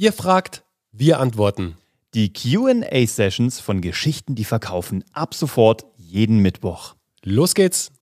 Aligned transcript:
Ihr 0.00 0.14
fragt, 0.14 0.64
wir 0.92 1.20
antworten. 1.20 1.76
Die 2.14 2.32
QA-Sessions 2.32 3.60
von 3.60 3.82
Geschichten, 3.82 4.34
die 4.34 4.44
verkaufen, 4.46 5.04
ab 5.12 5.34
sofort 5.34 5.84
jeden 5.98 6.38
Mittwoch. 6.38 6.94
Los 7.22 7.54
geht's! 7.54 7.92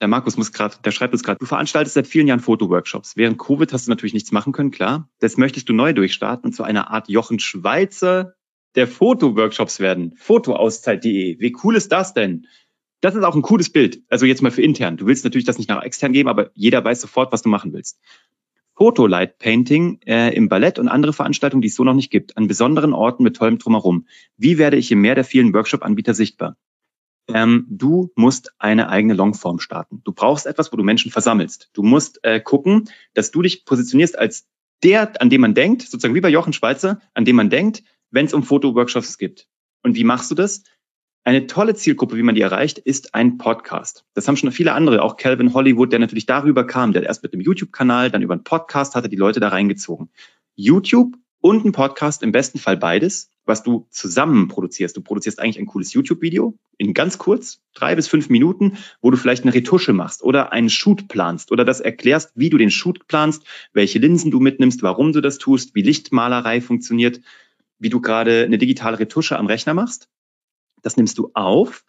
Der 0.00 0.08
Markus 0.08 0.38
muss 0.38 0.54
gerade, 0.54 0.76
der 0.82 0.90
schreibt 0.90 1.12
uns 1.12 1.22
gerade, 1.22 1.38
du 1.38 1.44
veranstaltest 1.44 1.92
seit 1.96 2.06
vielen 2.06 2.26
Jahren 2.26 2.40
Fotoworkshops. 2.40 3.18
Während 3.18 3.36
Covid 3.36 3.70
hast 3.74 3.86
du 3.86 3.90
natürlich 3.90 4.14
nichts 4.14 4.32
machen 4.32 4.54
können, 4.54 4.70
klar. 4.70 5.10
Das 5.18 5.36
möchtest 5.36 5.68
du 5.68 5.74
neu 5.74 5.92
durchstarten 5.92 6.46
und 6.46 6.52
zu 6.54 6.62
einer 6.62 6.90
Art 6.90 7.10
Jochen 7.10 7.38
Schweizer 7.38 8.36
der 8.76 8.88
Fotoworkshops 8.88 9.80
werden. 9.80 10.14
Fotoauszeit.de. 10.16 11.40
Wie 11.40 11.56
cool 11.62 11.76
ist 11.76 11.92
das 11.92 12.14
denn? 12.14 12.46
Das 13.02 13.14
ist 13.14 13.22
auch 13.22 13.34
ein 13.34 13.42
cooles 13.42 13.70
Bild. 13.70 14.02
Also 14.08 14.24
jetzt 14.24 14.40
mal 14.40 14.50
für 14.50 14.62
intern. 14.62 14.96
Du 14.96 15.04
willst 15.04 15.24
natürlich 15.24 15.44
das 15.44 15.58
nicht 15.58 15.68
nach 15.68 15.82
extern 15.82 16.14
geben, 16.14 16.30
aber 16.30 16.52
jeder 16.54 16.82
weiß 16.82 17.02
sofort, 17.02 17.32
was 17.32 17.42
du 17.42 17.50
machen 17.50 17.74
willst. 17.74 18.00
Fotolight 18.76 19.38
Painting 19.38 20.00
äh, 20.06 20.34
im 20.34 20.48
Ballett 20.48 20.78
und 20.78 20.88
andere 20.88 21.12
Veranstaltungen, 21.12 21.62
die 21.62 21.68
es 21.68 21.76
so 21.76 21.84
noch 21.84 21.94
nicht 21.94 22.10
gibt, 22.10 22.36
an 22.36 22.48
besonderen 22.48 22.92
Orten 22.92 23.22
mit 23.22 23.36
tollem 23.36 23.58
Drumherum. 23.58 24.06
Wie 24.36 24.58
werde 24.58 24.76
ich 24.76 24.90
im 24.90 25.00
Meer 25.00 25.14
der 25.14 25.24
vielen 25.24 25.54
Workshop-Anbieter 25.54 26.14
sichtbar? 26.14 26.56
Ähm, 27.28 27.66
du 27.70 28.10
musst 28.16 28.52
eine 28.58 28.88
eigene 28.88 29.14
Longform 29.14 29.58
starten. 29.58 30.02
Du 30.04 30.12
brauchst 30.12 30.46
etwas, 30.46 30.72
wo 30.72 30.76
du 30.76 30.82
Menschen 30.82 31.10
versammelst. 31.10 31.70
Du 31.72 31.82
musst 31.82 32.22
äh, 32.22 32.40
gucken, 32.40 32.90
dass 33.14 33.30
du 33.30 33.42
dich 33.42 33.64
positionierst 33.64 34.18
als 34.18 34.46
der, 34.82 35.20
an 35.22 35.30
dem 35.30 35.40
man 35.40 35.54
denkt, 35.54 35.82
sozusagen 35.82 36.14
wie 36.14 36.20
bei 36.20 36.28
Jochen 36.28 36.52
Schweizer, 36.52 37.00
an 37.14 37.24
dem 37.24 37.36
man 37.36 37.48
denkt, 37.48 37.82
wenn 38.10 38.26
es 38.26 38.34
um 38.34 38.42
Fotoworkshops 38.42 39.16
geht. 39.16 39.48
Und 39.82 39.94
wie 39.94 40.04
machst 40.04 40.30
du 40.30 40.34
das? 40.34 40.64
Eine 41.26 41.46
tolle 41.46 41.74
Zielgruppe, 41.74 42.18
wie 42.18 42.22
man 42.22 42.34
die 42.34 42.42
erreicht, 42.42 42.76
ist 42.76 43.14
ein 43.14 43.38
Podcast. 43.38 44.04
Das 44.12 44.28
haben 44.28 44.36
schon 44.36 44.52
viele 44.52 44.74
andere, 44.74 45.00
auch 45.00 45.16
Calvin 45.16 45.54
Hollywood, 45.54 45.90
der 45.90 45.98
natürlich 45.98 46.26
darüber 46.26 46.66
kam, 46.66 46.92
der 46.92 47.02
erst 47.04 47.22
mit 47.22 47.32
einem 47.32 47.40
YouTube-Kanal, 47.40 48.10
dann 48.10 48.20
über 48.20 48.34
einen 48.34 48.44
Podcast 48.44 48.94
hatte 48.94 49.08
die 49.08 49.16
Leute 49.16 49.40
da 49.40 49.48
reingezogen. 49.48 50.10
YouTube 50.54 51.16
und 51.40 51.64
ein 51.64 51.72
Podcast, 51.72 52.22
im 52.22 52.30
besten 52.30 52.58
Fall 52.58 52.76
beides, 52.76 53.30
was 53.46 53.62
du 53.62 53.86
zusammen 53.88 54.48
produzierst. 54.48 54.98
Du 54.98 55.00
produzierst 55.00 55.40
eigentlich 55.40 55.58
ein 55.58 55.64
cooles 55.64 55.94
YouTube-Video 55.94 56.58
in 56.76 56.92
ganz 56.92 57.16
kurz, 57.16 57.62
drei 57.72 57.94
bis 57.94 58.06
fünf 58.06 58.28
Minuten, 58.28 58.76
wo 59.00 59.10
du 59.10 59.16
vielleicht 59.16 59.44
eine 59.44 59.54
Retusche 59.54 59.94
machst 59.94 60.22
oder 60.22 60.52
einen 60.52 60.68
Shoot 60.68 61.08
planst 61.08 61.52
oder 61.52 61.64
das 61.64 61.80
erklärst, 61.80 62.32
wie 62.34 62.50
du 62.50 62.58
den 62.58 62.70
Shoot 62.70 63.06
planst, 63.06 63.44
welche 63.72 63.98
Linsen 63.98 64.30
du 64.30 64.40
mitnimmst, 64.40 64.82
warum 64.82 65.14
du 65.14 65.22
das 65.22 65.38
tust, 65.38 65.74
wie 65.74 65.82
Lichtmalerei 65.82 66.60
funktioniert, 66.60 67.22
wie 67.78 67.88
du 67.88 68.02
gerade 68.02 68.44
eine 68.44 68.58
digitale 68.58 68.98
Retusche 68.98 69.38
am 69.38 69.46
Rechner 69.46 69.72
machst 69.72 70.10
das 70.84 70.96
nimmst 70.96 71.18
du 71.18 71.30
auf. 71.34 71.84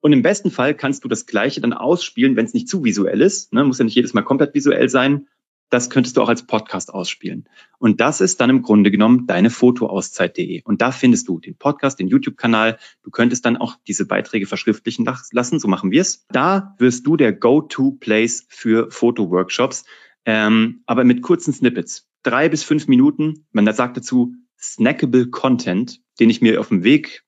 Und 0.00 0.12
im 0.12 0.22
besten 0.22 0.50
Fall 0.50 0.74
kannst 0.74 1.04
du 1.04 1.08
das 1.08 1.26
Gleiche 1.26 1.60
dann 1.60 1.72
ausspielen, 1.72 2.36
wenn 2.36 2.46
es 2.46 2.54
nicht 2.54 2.68
zu 2.68 2.84
visuell 2.84 3.20
ist. 3.20 3.52
Ne? 3.52 3.64
Muss 3.64 3.78
ja 3.78 3.84
nicht 3.84 3.94
jedes 3.94 4.14
Mal 4.14 4.22
komplett 4.22 4.54
visuell 4.54 4.88
sein. 4.88 5.28
Das 5.68 5.88
könntest 5.88 6.16
du 6.16 6.22
auch 6.22 6.28
als 6.28 6.46
Podcast 6.46 6.92
ausspielen. 6.92 7.48
Und 7.78 8.00
das 8.00 8.20
ist 8.20 8.40
dann 8.40 8.50
im 8.50 8.62
Grunde 8.62 8.90
genommen 8.90 9.28
deine 9.28 9.50
Fotoauszeit.de. 9.50 10.62
Und 10.64 10.82
da 10.82 10.90
findest 10.90 11.28
du 11.28 11.38
den 11.38 11.56
Podcast, 11.56 12.00
den 12.00 12.08
YouTube-Kanal. 12.08 12.78
Du 13.04 13.10
könntest 13.10 13.44
dann 13.44 13.56
auch 13.56 13.76
diese 13.86 14.06
Beiträge 14.06 14.46
verschriftlichen 14.46 15.08
lassen. 15.30 15.60
So 15.60 15.68
machen 15.68 15.92
wir 15.92 16.00
es. 16.00 16.26
Da 16.30 16.74
wirst 16.78 17.06
du 17.06 17.16
der 17.16 17.32
Go-to-Place 17.32 18.46
für 18.48 18.90
Fotoworkshops. 18.90 19.84
Ähm, 20.24 20.82
aber 20.86 21.04
mit 21.04 21.22
kurzen 21.22 21.52
Snippets. 21.52 22.08
Drei 22.24 22.48
bis 22.48 22.64
fünf 22.64 22.88
Minuten. 22.88 23.46
Man 23.52 23.72
sagt 23.72 23.96
dazu 23.96 24.34
snackable 24.60 25.28
Content, 25.28 26.00
den 26.18 26.30
ich 26.30 26.42
mir 26.42 26.58
auf 26.58 26.68
dem 26.68 26.82
Weg 26.82 27.22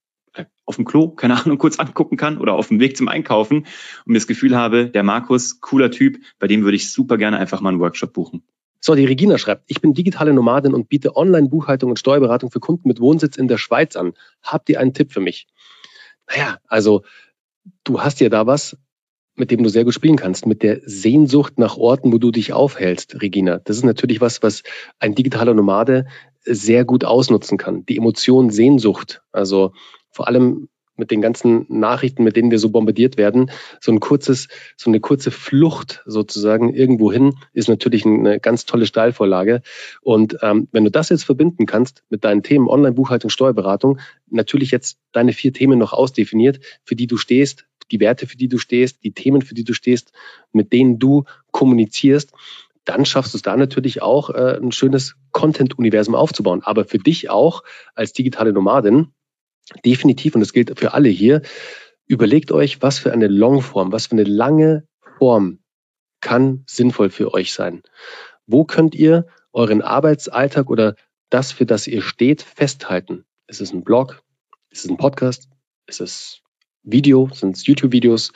auf 0.64 0.76
dem 0.76 0.84
Klo, 0.84 1.08
keine 1.08 1.40
Ahnung, 1.40 1.58
kurz 1.58 1.78
angucken 1.78 2.16
kann 2.16 2.38
oder 2.38 2.54
auf 2.54 2.68
dem 2.68 2.80
Weg 2.80 2.96
zum 2.96 3.08
Einkaufen 3.08 3.58
und 3.58 3.66
mir 4.06 4.18
das 4.18 4.26
Gefühl 4.26 4.56
habe, 4.56 4.88
der 4.88 5.02
Markus, 5.02 5.60
cooler 5.60 5.90
Typ, 5.90 6.18
bei 6.38 6.46
dem 6.46 6.64
würde 6.64 6.76
ich 6.76 6.92
super 6.92 7.18
gerne 7.18 7.38
einfach 7.38 7.60
mal 7.60 7.70
einen 7.70 7.80
Workshop 7.80 8.12
buchen. 8.12 8.42
So, 8.80 8.96
die 8.96 9.04
Regina 9.04 9.38
schreibt, 9.38 9.64
ich 9.68 9.80
bin 9.80 9.94
digitale 9.94 10.32
Nomadin 10.32 10.74
und 10.74 10.88
biete 10.88 11.14
Online-Buchhaltung 11.14 11.90
und 11.90 12.00
Steuerberatung 12.00 12.50
für 12.50 12.58
Kunden 12.58 12.88
mit 12.88 12.98
Wohnsitz 12.98 13.36
in 13.36 13.46
der 13.46 13.58
Schweiz 13.58 13.94
an. 13.94 14.14
Habt 14.42 14.68
ihr 14.68 14.80
einen 14.80 14.92
Tipp 14.92 15.12
für 15.12 15.20
mich? 15.20 15.46
Naja, 16.28 16.58
also 16.66 17.02
du 17.84 18.00
hast 18.00 18.20
ja 18.20 18.28
da 18.28 18.46
was, 18.46 18.76
mit 19.36 19.52
dem 19.52 19.62
du 19.62 19.68
sehr 19.68 19.84
gut 19.84 19.94
spielen 19.94 20.16
kannst, 20.16 20.46
mit 20.46 20.64
der 20.64 20.80
Sehnsucht 20.84 21.58
nach 21.58 21.76
Orten, 21.76 22.12
wo 22.12 22.18
du 22.18 22.32
dich 22.32 22.52
aufhältst, 22.52 23.22
Regina. 23.22 23.58
Das 23.58 23.76
ist 23.76 23.84
natürlich 23.84 24.20
was, 24.20 24.42
was 24.42 24.62
ein 24.98 25.14
digitaler 25.14 25.54
Nomade 25.54 26.06
sehr 26.44 26.84
gut 26.84 27.04
ausnutzen 27.04 27.58
kann. 27.58 27.86
Die 27.86 27.96
Emotion 27.96 28.50
Sehnsucht. 28.50 29.22
Also 29.30 29.72
vor 30.12 30.28
allem 30.28 30.68
mit 30.96 31.10
den 31.10 31.22
ganzen 31.22 31.66
Nachrichten, 31.68 32.22
mit 32.22 32.36
denen 32.36 32.50
wir 32.50 32.58
so 32.58 32.70
bombardiert 32.70 33.16
werden, 33.16 33.50
so 33.80 33.90
ein 33.90 34.00
kurzes, 34.00 34.48
so 34.76 34.90
eine 34.90 35.00
kurze 35.00 35.30
Flucht 35.30 36.02
sozusagen 36.06 36.74
irgendwo 36.74 37.10
hin 37.10 37.34
ist 37.52 37.68
natürlich 37.68 38.04
eine 38.04 38.38
ganz 38.40 38.66
tolle 38.66 38.86
Steilvorlage. 38.86 39.62
Und 40.02 40.36
ähm, 40.42 40.68
wenn 40.70 40.84
du 40.84 40.90
das 40.90 41.08
jetzt 41.08 41.24
verbinden 41.24 41.66
kannst 41.66 42.04
mit 42.10 42.24
deinen 42.24 42.42
Themen 42.42 42.68
Online-Buchhaltung, 42.68 43.30
Steuerberatung, 43.30 44.00
natürlich 44.28 44.70
jetzt 44.70 44.98
deine 45.12 45.32
vier 45.32 45.52
Themen 45.52 45.78
noch 45.78 45.92
ausdefiniert, 45.92 46.60
für 46.84 46.94
die 46.94 47.06
du 47.06 47.16
stehst, 47.16 47.66
die 47.90 48.00
Werte, 48.00 48.26
für 48.26 48.36
die 48.36 48.48
du 48.48 48.58
stehst, 48.58 49.02
die 49.02 49.12
Themen, 49.12 49.42
für 49.42 49.54
die 49.54 49.64
du 49.64 49.74
stehst, 49.74 50.12
mit 50.52 50.72
denen 50.72 50.98
du 50.98 51.24
kommunizierst, 51.50 52.32
dann 52.84 53.04
schaffst 53.04 53.34
du 53.34 53.38
es 53.38 53.42
da 53.42 53.56
natürlich 53.56 54.02
auch, 54.02 54.30
äh, 54.30 54.58
ein 54.60 54.72
schönes 54.72 55.14
Content-Universum 55.30 56.14
aufzubauen. 56.14 56.62
Aber 56.64 56.84
für 56.84 56.98
dich 56.98 57.30
auch 57.30 57.62
als 57.94 58.12
digitale 58.12 58.52
Nomadin, 58.52 59.12
definitiv, 59.84 60.34
und 60.34 60.40
das 60.40 60.52
gilt 60.52 60.78
für 60.78 60.94
alle 60.94 61.08
hier, 61.08 61.42
überlegt 62.06 62.52
euch, 62.52 62.82
was 62.82 62.98
für 62.98 63.12
eine 63.12 63.28
Longform, 63.28 63.92
was 63.92 64.06
für 64.06 64.12
eine 64.12 64.24
lange 64.24 64.86
Form 65.18 65.60
kann 66.20 66.64
sinnvoll 66.66 67.10
für 67.10 67.32
euch 67.34 67.52
sein. 67.52 67.82
Wo 68.46 68.64
könnt 68.64 68.94
ihr 68.94 69.26
euren 69.52 69.82
Arbeitsalltag 69.82 70.70
oder 70.70 70.96
das, 71.30 71.52
für 71.52 71.66
das 71.66 71.86
ihr 71.86 72.02
steht, 72.02 72.42
festhalten? 72.42 73.24
Ist 73.46 73.60
es 73.60 73.72
ein 73.72 73.84
Blog? 73.84 74.22
Ist 74.70 74.84
es 74.84 74.90
ein 74.90 74.96
Podcast? 74.96 75.48
Ist 75.86 76.00
es 76.00 76.42
Video? 76.82 77.28
Sind 77.32 77.56
es 77.56 77.66
YouTube-Videos? 77.66 78.32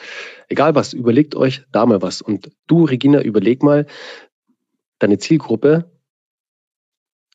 Egal 0.48 0.74
was, 0.74 0.92
überlegt 0.92 1.34
euch 1.34 1.64
da 1.72 1.86
mal 1.86 2.02
was. 2.02 2.22
Und 2.22 2.50
du, 2.66 2.84
Regina, 2.84 3.22
überleg 3.22 3.62
mal, 3.62 3.86
deine 4.98 5.18
Zielgruppe, 5.18 5.90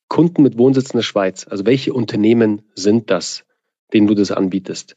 Kunden 0.07 0.44
mit 0.44 0.57
Wohnsitz 0.57 0.91
in 0.91 0.97
der 0.97 1.03
Schweiz. 1.03 1.47
Also 1.47 1.66
welche 1.66 1.94
Unternehmen 1.94 2.69
sind 2.75 3.09
das? 3.09 3.46
Denen 3.94 4.07
du 4.07 4.16
das 4.16 4.31
anbietest. 4.31 4.96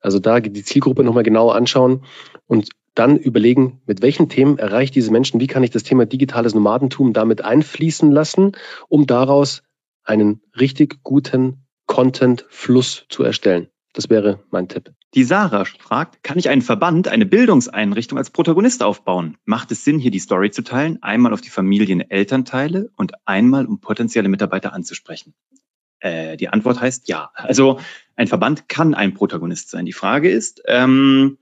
Also 0.00 0.18
da 0.18 0.40
die 0.40 0.64
Zielgruppe 0.64 1.04
nochmal 1.04 1.22
genau 1.22 1.50
anschauen 1.50 2.04
und 2.46 2.70
dann 2.94 3.16
überlegen, 3.16 3.80
mit 3.86 4.02
welchen 4.02 4.28
Themen 4.28 4.58
erreiche 4.58 4.84
ich 4.84 4.90
diese 4.90 5.12
Menschen, 5.12 5.40
wie 5.40 5.46
kann 5.46 5.62
ich 5.62 5.70
das 5.70 5.84
Thema 5.84 6.06
digitales 6.06 6.54
Nomadentum 6.54 7.12
damit 7.12 7.44
einfließen 7.44 8.10
lassen, 8.10 8.52
um 8.88 9.06
daraus 9.06 9.62
einen 10.04 10.42
richtig 10.58 11.02
guten 11.02 11.66
Content-Fluss 11.86 13.06
zu 13.08 13.22
erstellen. 13.22 13.68
Das 13.92 14.08
wäre 14.08 14.40
mein 14.50 14.68
Tipp. 14.68 14.92
Die 15.14 15.24
Sarah 15.24 15.64
fragt, 15.64 16.22
kann 16.22 16.38
ich 16.38 16.48
einen 16.48 16.62
Verband, 16.62 17.08
eine 17.08 17.26
Bildungseinrichtung 17.26 18.16
als 18.16 18.30
Protagonist 18.30 18.84
aufbauen? 18.84 19.36
Macht 19.44 19.72
es 19.72 19.84
Sinn, 19.84 19.98
hier 19.98 20.12
die 20.12 20.20
Story 20.20 20.52
zu 20.52 20.62
teilen, 20.62 21.02
einmal 21.02 21.32
auf 21.32 21.40
die 21.40 21.50
Familien-Elternteile 21.50 22.90
und 22.96 23.14
einmal 23.24 23.66
um 23.66 23.80
potenzielle 23.80 24.28
Mitarbeiter 24.28 24.72
anzusprechen? 24.72 25.34
Äh, 26.00 26.36
die 26.36 26.48
Antwort 26.48 26.80
heißt 26.80 27.08
ja. 27.08 27.30
Also 27.34 27.80
ein 28.16 28.26
Verband 28.26 28.68
kann 28.68 28.94
ein 28.94 29.14
Protagonist 29.14 29.70
sein. 29.70 29.86
Die 29.86 29.92
Frage 29.92 30.30
ist, 30.30 30.62
ähm, 30.66 31.38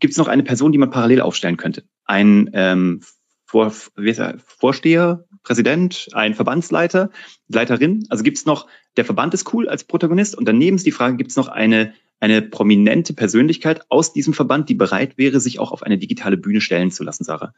gibt 0.00 0.12
es 0.12 0.18
noch 0.18 0.28
eine 0.28 0.42
Person, 0.42 0.72
die 0.72 0.78
man 0.78 0.90
parallel 0.90 1.20
aufstellen 1.20 1.56
könnte? 1.56 1.84
Ein 2.04 2.50
ähm, 2.52 3.00
Vor, 3.46 3.72
er, 3.96 4.38
Vorsteher, 4.38 5.24
Präsident, 5.42 6.08
ein 6.12 6.34
Verbandsleiter, 6.34 7.10
Leiterin? 7.48 8.04
Also 8.08 8.24
gibt 8.24 8.38
es 8.38 8.46
noch, 8.46 8.66
der 8.96 9.04
Verband 9.04 9.34
ist 9.34 9.52
cool 9.52 9.68
als 9.68 9.84
Protagonist 9.84 10.36
und 10.36 10.46
daneben 10.46 10.76
ist 10.76 10.86
die 10.86 10.92
Frage, 10.92 11.16
gibt 11.16 11.30
es 11.30 11.36
noch 11.36 11.48
eine, 11.48 11.94
eine 12.20 12.42
prominente 12.42 13.14
Persönlichkeit 13.14 13.82
aus 13.90 14.12
diesem 14.12 14.34
Verband, 14.34 14.68
die 14.68 14.74
bereit 14.74 15.18
wäre, 15.18 15.40
sich 15.40 15.58
auch 15.58 15.72
auf 15.72 15.82
eine 15.82 15.98
digitale 15.98 16.36
Bühne 16.36 16.60
stellen 16.60 16.90
zu 16.90 17.04
lassen, 17.04 17.24
Sarah? 17.24 17.54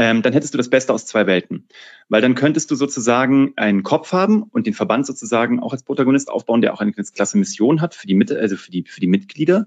Ähm, 0.00 0.22
dann 0.22 0.32
hättest 0.32 0.54
du 0.54 0.58
das 0.58 0.70
Beste 0.70 0.94
aus 0.94 1.04
zwei 1.04 1.26
Welten. 1.26 1.68
Weil 2.08 2.22
dann 2.22 2.34
könntest 2.34 2.70
du 2.70 2.74
sozusagen 2.74 3.52
einen 3.56 3.82
Kopf 3.82 4.12
haben 4.12 4.44
und 4.44 4.66
den 4.66 4.72
Verband 4.72 5.04
sozusagen 5.04 5.60
auch 5.60 5.72
als 5.74 5.82
Protagonist 5.82 6.30
aufbauen, 6.30 6.62
der 6.62 6.72
auch 6.72 6.80
eine 6.80 6.92
ganz 6.92 7.12
klasse 7.12 7.36
Mission 7.36 7.82
hat 7.82 7.94
für 7.94 8.06
die, 8.06 8.14
Mitte, 8.14 8.38
also 8.38 8.56
für 8.56 8.70
die, 8.70 8.84
für 8.88 9.00
die 9.00 9.08
Mitglieder. 9.08 9.66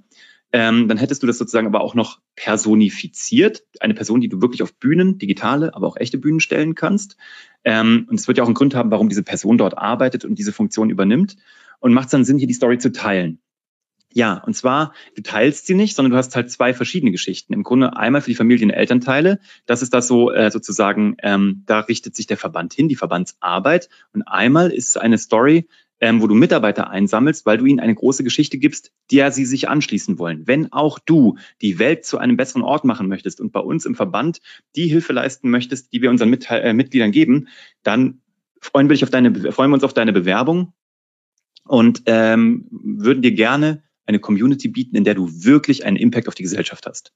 Ähm, 0.52 0.88
dann 0.88 0.98
hättest 0.98 1.22
du 1.22 1.28
das 1.28 1.38
sozusagen 1.38 1.68
aber 1.68 1.82
auch 1.82 1.94
noch 1.94 2.20
personifiziert. 2.36 3.64
Eine 3.80 3.94
Person, 3.94 4.22
die 4.22 4.30
du 4.30 4.42
wirklich 4.42 4.64
auf 4.64 4.74
Bühnen, 4.74 5.20
digitale, 5.20 5.76
aber 5.76 5.86
auch 5.86 5.98
echte 5.98 6.18
Bühnen 6.18 6.40
stellen 6.40 6.74
kannst. 6.74 7.16
Ähm, 7.64 8.08
und 8.10 8.20
es 8.20 8.28
wird 8.28 8.40
ja 8.40 8.44
auch 8.44 8.48
einen 8.48 8.56
Grund 8.56 8.74
haben, 8.74 8.90
warum 8.90 9.10
diese 9.10 9.24
Person 9.24 9.60
dort 9.60 9.78
arbeitet 9.78 10.26
und 10.26 10.40
diese 10.40 10.52
Funktion 10.52 10.90
übernimmt. 10.90 11.36
Und 11.80 11.94
macht 11.94 12.06
es 12.06 12.12
dann 12.12 12.26
Sinn, 12.26 12.40
hier 12.40 12.48
die 12.48 12.56
Story 12.56 12.80
zu 12.80 12.92
teilen. 12.92 13.38
Ja, 14.16 14.36
und 14.46 14.54
zwar, 14.56 14.94
du 15.16 15.24
teilst 15.24 15.66
sie 15.66 15.74
nicht, 15.74 15.96
sondern 15.96 16.12
du 16.12 16.18
hast 16.18 16.36
halt 16.36 16.52
zwei 16.52 16.74
verschiedene 16.74 17.12
Geschichten. 17.12 17.52
Im 17.52 17.64
Grunde 17.64 17.98
einmal 17.98 18.22
für 18.22 18.30
die 18.30 18.36
Familien- 18.36 18.70
und 18.70 18.76
Elternteile. 18.76 19.40
Das 19.66 19.82
ist 19.82 19.94
das 19.94 20.08
so 20.08 20.32
äh, 20.32 20.52
sozusagen, 20.52 21.18
ähm, 21.24 21.64
da 21.66 21.80
richtet 21.80 22.16
sich 22.16 22.28
der 22.28 22.38
Verband 22.38 22.74
hin, 22.74 22.88
die 22.88 22.96
Verbandsarbeit. 22.96 23.90
Und 24.14 24.22
einmal 24.24 24.72
ist 24.72 24.90
es 24.90 24.98
eine 24.98 25.18
Story, 25.18 25.68
ähm, 26.00 26.22
wo 26.22 26.28
du 26.28 26.36
Mitarbeiter 26.36 26.92
einsammelst, 26.92 27.46
weil 27.48 27.58
du 27.58 27.66
ihnen 27.66 27.80
eine 27.80 27.96
große 27.96 28.24
Geschichte 28.24 28.60
gibst, 28.60 28.92
der 29.12 29.32
sie 29.32 29.46
sich 29.46 29.68
anschließen 29.68 30.20
wollen. 30.20 30.46
Wenn 30.46 30.72
auch 30.72 31.00
du 31.00 31.38
die 31.62 31.80
Welt 31.80 32.06
zu 32.06 32.20
einem 32.20 32.38
besseren 32.38 32.62
Ort 32.62 32.84
machen 32.84 33.08
möchtest 33.08 33.42
und 33.42 33.52
bei 33.52 33.62
uns 33.62 33.86
im 33.86 33.96
Verband 33.96 34.42
die 34.76 34.88
Hilfe 34.88 35.14
leisten 35.14 35.50
möchtest, 35.50 35.92
die 35.92 36.04
wir 36.04 36.12
unseren 36.12 36.30
Mit 36.30 36.46
äh, 36.52 36.74
Mitgliedern 36.74 37.12
geben, 37.12 37.48
dann 37.82 38.22
freuen 38.60 38.90
wir, 38.90 38.94
dich 38.94 39.04
auf 39.04 39.10
deine, 39.10 39.34
freuen 39.52 39.72
wir 39.72 39.76
uns 39.76 39.84
auf 39.84 39.94
deine 39.94 40.14
Bewerbung 40.14 40.74
und 41.66 42.04
ähm, 42.06 42.68
würden 42.70 43.22
dir 43.22 43.32
gerne 43.32 43.82
eine 44.06 44.20
Community 44.20 44.68
bieten, 44.68 44.96
in 44.96 45.04
der 45.04 45.16
du 45.16 45.30
wirklich 45.44 45.86
einen 45.86 45.98
Impact 45.98 46.28
auf 46.28 46.36
die 46.36 46.44
Gesellschaft 46.44 46.86
hast. 46.86 47.14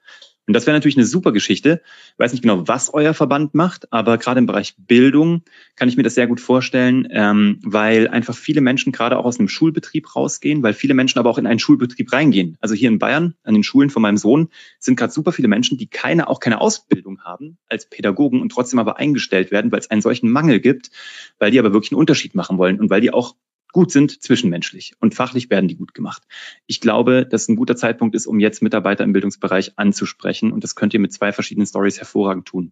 Und 0.47 0.53
das 0.53 0.65
wäre 0.65 0.77
natürlich 0.77 0.95
eine 0.95 1.05
super 1.05 1.33
Geschichte. 1.33 1.81
Ich 2.13 2.19
weiß 2.19 2.31
nicht 2.31 2.41
genau, 2.41 2.67
was 2.67 2.93
euer 2.93 3.13
Verband 3.13 3.53
macht, 3.53 3.91
aber 3.91 4.17
gerade 4.17 4.39
im 4.39 4.45
Bereich 4.45 4.75
Bildung 4.77 5.43
kann 5.75 5.89
ich 5.89 5.97
mir 5.97 6.03
das 6.03 6.15
sehr 6.15 6.27
gut 6.27 6.39
vorstellen, 6.39 7.05
ähm, 7.11 7.59
weil 7.63 8.07
einfach 8.07 8.35
viele 8.35 8.61
Menschen 8.61 8.93
gerade 8.93 9.17
auch 9.17 9.25
aus 9.25 9.39
einem 9.39 9.49
Schulbetrieb 9.49 10.15
rausgehen, 10.15 10.63
weil 10.63 10.73
viele 10.73 10.93
Menschen 10.93 11.19
aber 11.19 11.29
auch 11.29 11.37
in 11.37 11.47
einen 11.47 11.59
Schulbetrieb 11.59 12.13
reingehen. 12.13 12.57
Also 12.61 12.75
hier 12.75 12.87
in 12.87 12.97
Bayern, 12.97 13.35
an 13.43 13.55
den 13.55 13.63
Schulen 13.63 13.89
von 13.89 14.01
meinem 14.01 14.17
Sohn, 14.17 14.47
sind 14.79 14.95
gerade 14.95 15.11
super 15.11 15.33
viele 15.33 15.49
Menschen, 15.49 15.77
die 15.77 15.87
keine, 15.87 16.29
auch 16.29 16.39
keine 16.39 16.61
Ausbildung 16.61 17.21
haben 17.25 17.57
als 17.67 17.89
Pädagogen 17.89 18.41
und 18.41 18.49
trotzdem 18.49 18.79
aber 18.79 18.97
eingestellt 18.97 19.51
werden, 19.51 19.73
weil 19.73 19.79
es 19.79 19.91
einen 19.91 20.01
solchen 20.01 20.31
Mangel 20.31 20.61
gibt, 20.61 20.91
weil 21.39 21.51
die 21.51 21.59
aber 21.59 21.73
wirklich 21.73 21.91
einen 21.91 21.99
Unterschied 21.99 22.35
machen 22.35 22.57
wollen 22.57 22.79
und 22.79 22.89
weil 22.89 23.01
die 23.01 23.13
auch 23.13 23.35
gut 23.71 23.91
sind 23.91 24.23
zwischenmenschlich 24.23 24.93
und 24.99 25.15
fachlich 25.15 25.49
werden 25.49 25.67
die 25.67 25.75
gut 25.75 25.93
gemacht. 25.93 26.23
Ich 26.65 26.81
glaube, 26.81 27.25
dass 27.25 27.47
ein 27.47 27.55
guter 27.55 27.75
Zeitpunkt 27.75 28.15
ist, 28.15 28.27
um 28.27 28.39
jetzt 28.39 28.61
Mitarbeiter 28.61 29.03
im 29.03 29.13
Bildungsbereich 29.13 29.73
anzusprechen 29.77 30.51
und 30.51 30.63
das 30.63 30.75
könnt 30.75 30.93
ihr 30.93 30.99
mit 30.99 31.13
zwei 31.13 31.31
verschiedenen 31.31 31.67
Stories 31.67 31.99
hervorragend 31.99 32.47
tun. 32.47 32.71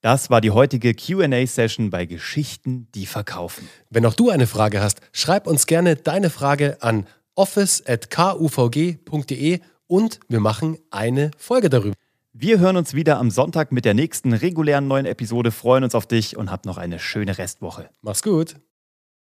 Das 0.00 0.28
war 0.28 0.42
die 0.42 0.50
heutige 0.50 0.94
QA-Session 0.94 1.88
bei 1.88 2.04
Geschichten, 2.04 2.88
die 2.94 3.06
verkaufen. 3.06 3.66
Wenn 3.88 4.04
auch 4.04 4.12
du 4.12 4.28
eine 4.28 4.46
Frage 4.46 4.82
hast, 4.82 5.00
schreib 5.12 5.46
uns 5.46 5.66
gerne 5.66 5.96
deine 5.96 6.28
Frage 6.28 6.82
an 6.82 7.06
office.kuvg.de 7.34 9.60
und 9.86 10.20
wir 10.28 10.40
machen 10.40 10.76
eine 10.90 11.30
Folge 11.38 11.70
darüber. 11.70 11.94
Wir 12.34 12.58
hören 12.58 12.76
uns 12.76 12.94
wieder 12.94 13.18
am 13.18 13.30
Sonntag 13.30 13.72
mit 13.72 13.84
der 13.84 13.94
nächsten 13.94 14.32
regulären 14.32 14.88
neuen 14.88 15.06
Episode, 15.06 15.52
freuen 15.52 15.84
uns 15.84 15.94
auf 15.94 16.06
dich 16.06 16.36
und 16.36 16.50
hab 16.50 16.66
noch 16.66 16.78
eine 16.78 16.98
schöne 16.98 17.38
Restwoche. 17.38 17.88
Mach's 18.02 18.22
gut. 18.22 18.56